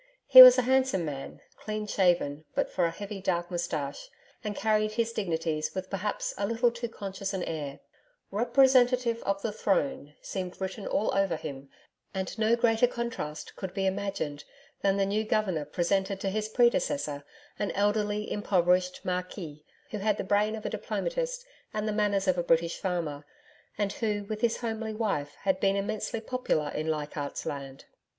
[0.25, 4.09] He was a handsome man, clean shaven but for a heavy dark moustache,
[4.43, 7.81] and carried his dignities with perhaps a little too conscious an air
[8.31, 11.69] 'Representative of the Throne' seemed written all over him
[12.15, 14.43] and no greater contrast could be imagined
[14.81, 17.23] than the new Governor presented to his predecessor,
[17.59, 21.45] an elderly, impoverished marquis who had the brain of a diplomatist
[21.75, 23.23] and the manners of a British farmer,
[23.77, 27.85] and who with his homely wife had been immensely popular in Leichardt's Land.